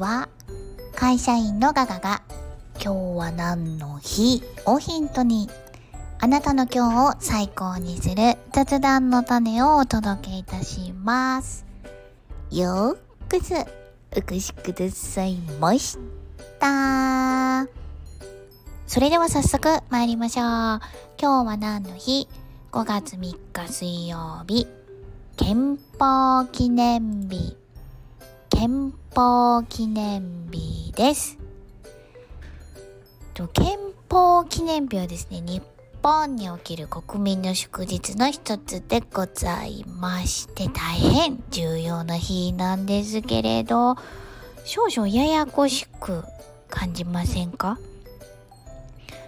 [0.00, 0.30] は
[0.96, 2.22] 会社員のガガが
[2.82, 4.42] 今日は何の日？
[4.64, 5.50] をヒントに
[6.18, 11.66] あなたの今日を最高にする雑談の種をお届けいたします。
[12.50, 13.56] よーくぞ
[14.16, 15.98] お越しくださいまし
[16.58, 17.68] た。
[18.86, 20.44] それでは早速参りましょう。
[20.46, 20.80] 今
[21.18, 22.26] 日は何の日
[22.72, 24.66] ?5 月3日水曜日。
[25.36, 27.54] 憲法記念日。
[28.48, 31.36] 憲法記念日です。
[33.52, 35.62] 憲法記念日はですね、日
[36.00, 43.96] 本における国民の祝日の一つでございまして、大変重要な日なんですけれど、
[44.64, 46.22] 少々ややこしく
[46.68, 47.78] 感じませんか？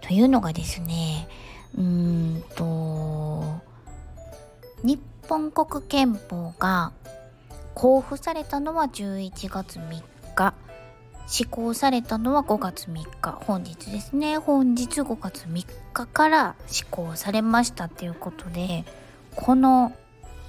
[0.00, 1.28] というのがですね、
[1.76, 1.82] うー
[2.38, 3.60] んと、
[4.82, 6.92] 日本国憲法が
[7.76, 10.02] 公布されたのは11月3
[10.34, 10.54] 日。
[11.26, 13.32] 施行されたのは5月3日。
[13.44, 14.38] 本日ですね。
[14.38, 18.86] 本日5月3日から施行されましたっていうことで、
[19.34, 19.92] この、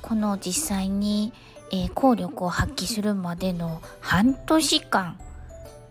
[0.01, 1.33] この実際に、
[1.73, 5.19] えー、効力を発揮するまでの半年間、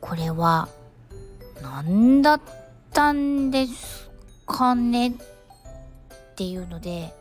[0.00, 0.70] これは
[1.60, 2.40] 何だっ
[2.94, 4.10] たんです
[4.46, 5.12] かねっ
[6.34, 7.12] ていうので、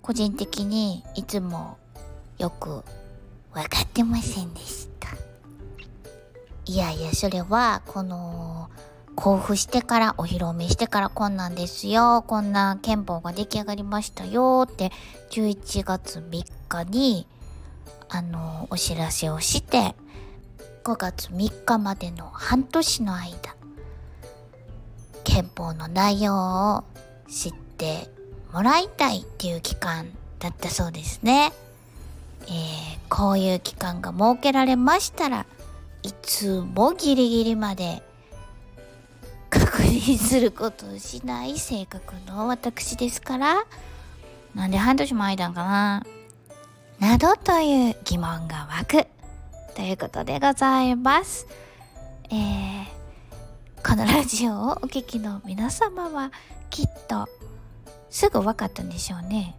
[0.00, 1.76] 個人的にいつも
[2.38, 2.82] よく
[3.52, 5.08] 分かってませんでした。
[6.64, 8.70] いやいや、それは、この、
[9.16, 14.90] 交付してから、お披露目してからこんなんですよ、こんな憲法が出来上がりましたよって、
[15.30, 17.26] 11月3日に、
[18.08, 19.94] あの、お知らせをして、
[20.84, 23.54] 5月3日までの半年の間、
[25.24, 26.84] 憲法の内容を
[27.28, 28.08] 知って
[28.52, 31.52] もらいたいっていう期間だったそうですね。
[32.46, 35.46] えー、こういう期間が設けられましたら
[36.02, 38.02] いつもギリギリまで
[39.50, 43.64] 確認することをしない性格の私ですから
[44.54, 46.06] なんで半年も空いたんかな
[46.98, 49.06] などという疑問が湧く
[49.74, 51.46] ということでございます。
[52.30, 52.86] えー、
[53.84, 56.30] このラジオをお聞きの皆様は
[56.70, 57.28] きっと
[58.08, 59.56] すぐ分かったんでしょうね。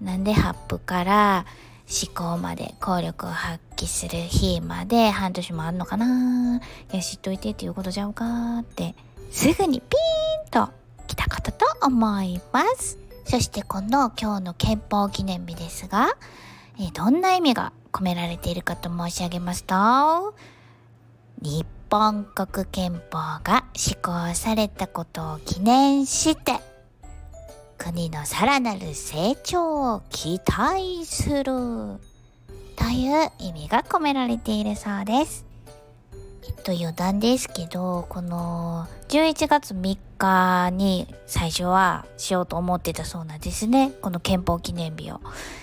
[0.00, 1.46] なんでハップから
[1.88, 6.60] 思考まで効力を発揮する日まで半年もあんのかな
[6.92, 8.94] いや知っといてっていうことちゃうかって
[9.30, 10.72] すぐにピーンと
[11.06, 12.98] 来たことと思います。
[13.24, 16.16] そしてこの今日の憲法記念日ですが、
[16.78, 20.34] えどんな意味が込められているかと申し上げますと、
[21.42, 26.60] 日本国憲法が施行されたことを記念して、
[27.78, 35.44] 国のさらなる成長を期待するという意味が込められているそうです。
[36.46, 43.92] えっと余談ですけど、この11月3日に最初はしようと思ってたそうなんですね。
[44.00, 45.20] この憲法記念日を。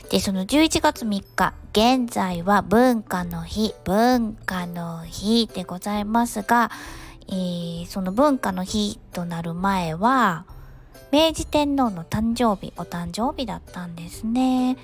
[0.10, 6.70] で、その11月3日、現在は文化の日、文化の日でございますが、
[7.30, 10.46] えー、その文化の日となる前は、
[11.14, 14.78] 明治天皇の誕生日、お誕生日だったんですね。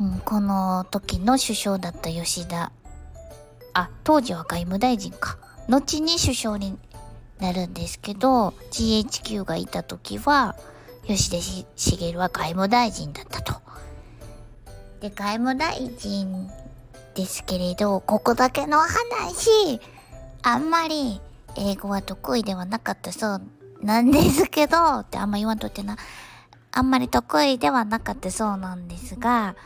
[0.00, 2.72] うん、この時の首相だった吉田
[3.74, 5.38] あ当時は外務大臣か。
[5.68, 6.78] 後に首相に
[7.38, 10.56] なるんですけど GHQ がいた時は
[11.06, 11.36] 吉田
[11.76, 13.54] 茂は外務大臣だったと。
[15.00, 16.48] で外務大臣
[17.14, 19.80] ですけれどここだけの話
[20.42, 21.20] あんまり
[21.56, 23.42] 英語は得意ではなかったそう
[23.82, 25.96] なんですけどってあんま言わんとってな
[26.72, 29.56] あんまり得意ではなかったそうなんですが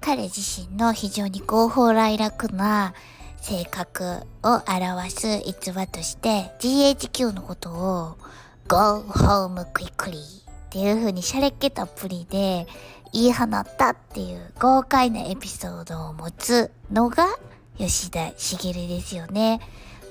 [0.00, 2.94] 彼自身の非常に合法来楽な
[3.42, 8.16] 性格を表す逸話として GHQ のことを
[8.68, 12.68] Go home quickly っていう風にシャレっ気たっぷりで
[13.12, 17.26] 言い放ったっていう豪快なエピソードを持つのが
[17.78, 19.60] 吉田茂ですよね。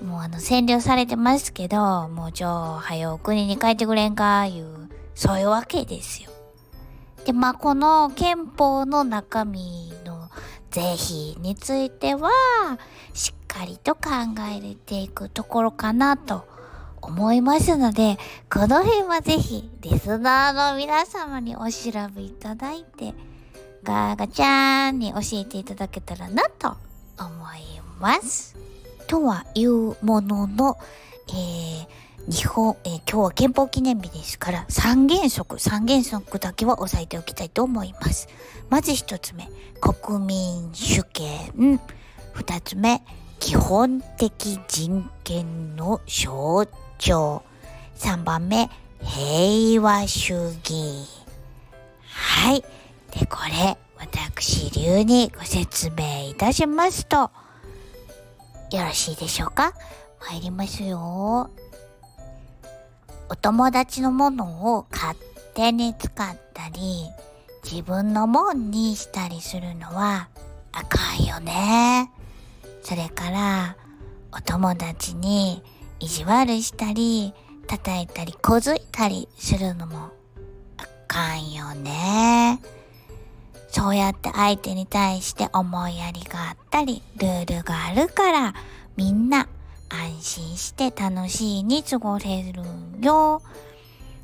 [0.03, 6.31] もうあの占領されてますけど、もうちょ、はよ国に帰ってくれんか、いう、そういうわけですよ。
[7.23, 9.93] で、まあこの憲法の中身
[10.71, 10.79] 是
[11.35, 12.31] 非については、
[13.13, 14.01] しっかりと考
[14.49, 16.47] えていくところかなと
[17.01, 18.17] 思いますので、
[18.49, 23.13] この辺はぜひ、リスナーの皆様にお調べいただいて、
[23.83, 26.69] ガーガチャーンに教えていただけたらなと
[27.19, 28.55] 思います。
[29.07, 30.77] とはいうものの、
[31.27, 31.87] えー、
[32.27, 38.27] 日本、えー、今日は憲法記念日ですから、三原則、三原則だけは押さえておきたいと思います。
[38.69, 39.49] まず一つ目、
[39.81, 41.79] 国民主権。
[42.33, 43.03] 二つ目、
[43.39, 46.65] 基本的人権の象
[46.97, 47.43] 徴。
[47.95, 48.69] 三番目、
[49.01, 50.33] 平和主
[50.63, 51.07] 義。
[52.03, 52.61] はい。
[52.61, 57.31] で、これ、私流にご説明いたしますと、よ
[58.85, 59.73] ろしいでしょうか？
[60.29, 61.49] 参りますよ。
[63.31, 65.17] お友達のものを勝
[65.53, 67.09] 手に使ったり、
[67.63, 70.27] 自分のもんにしたりするのは
[70.73, 72.11] あかんよね。
[72.83, 73.77] それから、
[74.33, 75.63] お友達に
[76.01, 77.33] 意地悪したり、
[77.67, 80.09] 叩いたり、こづいたりするのも
[80.77, 82.61] あかんよね。
[83.69, 88.53] そうやって相手に対して思いやりがあったり、ルールがあるから、
[88.97, 89.47] みんな
[89.91, 92.63] 安心して楽しいに過ごせる
[93.01, 93.41] よ。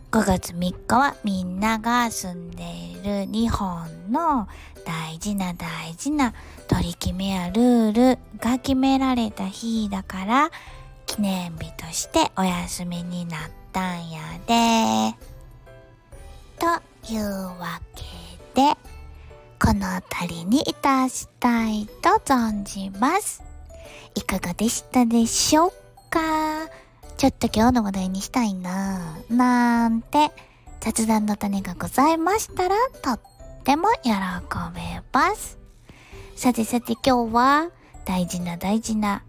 [0.09, 4.47] 5月3日はみんなが住んでいる日本の
[4.85, 6.33] 大事な大事な
[6.69, 10.51] 取り決めやルールが決められた日だから
[11.05, 13.39] 記念日としてお休みになっ
[13.73, 15.17] たんやで。
[16.57, 18.03] というわけ
[18.61, 18.75] で、
[19.59, 23.43] この辺りにいたしたいと存じます。
[24.15, 25.71] いかがでしたでしょう
[26.09, 26.19] か？
[27.17, 30.31] ちょっと今日の話題にしたいなぁ、なんて
[30.79, 33.19] 雑談の種がございましたらとっ
[33.63, 34.11] ても喜
[34.75, 35.57] べます。
[36.35, 37.69] さてさて今日は
[38.05, 39.23] 大事な大事な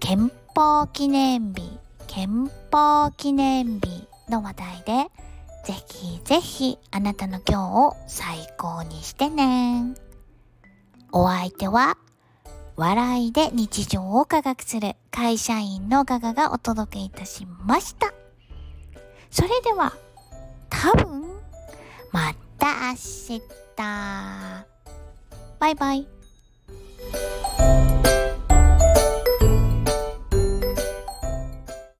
[0.00, 5.10] 憲法記念日、憲法記念日の話題で
[5.64, 9.94] ぜひぜひあなたの今日を最高にしてね。
[11.12, 11.96] お相手は
[12.76, 18.12] 笑いで日常を科学する会社員のガガがお届けいたしました。
[19.30, 19.92] それでは、
[20.70, 21.22] 多分、
[22.10, 23.42] また明日。
[25.58, 26.06] バイバイ。